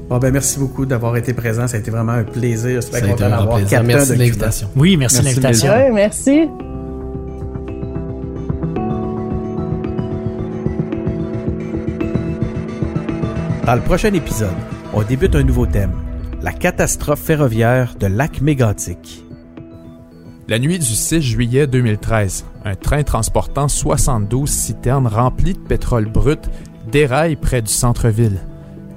[0.09, 1.65] Bon, ben merci beaucoup d'avoir été présent.
[1.65, 2.79] Ça a été vraiment un plaisir.
[2.79, 3.83] Été un plaisir.
[3.83, 4.67] Merci de l'invitation.
[4.75, 5.71] Oui, merci, de l'invitation.
[5.73, 6.49] Oui, merci.
[13.65, 14.49] Dans le prochain épisode,
[14.93, 15.93] on débute un nouveau thème,
[16.41, 19.23] la catastrophe ferroviaire de lac mégantic.
[20.51, 26.41] La nuit du 6 juillet 2013, un train transportant 72 citernes remplies de pétrole brut
[26.91, 28.41] déraille près du centre-ville.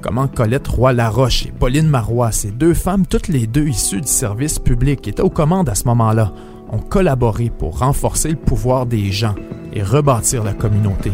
[0.01, 4.59] Comment Colette Roy-Laroche et Pauline Marois, ces deux femmes, toutes les deux issues du service
[4.59, 6.33] public, étaient aux commandes à ce moment-là,
[6.71, 9.37] ont collaboré pour renforcer le pouvoir des gens
[9.73, 11.13] et rebâtir la communauté.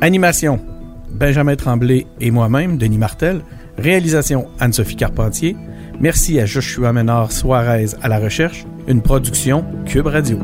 [0.00, 0.58] Animation
[1.08, 3.42] Benjamin Tremblay et moi-même, Denis Martel,
[3.78, 5.56] Réalisation Anne-Sophie Carpentier.
[6.00, 8.64] Merci à Joshua Ménard Suarez à la recherche.
[8.88, 10.38] Une production Cube Radio.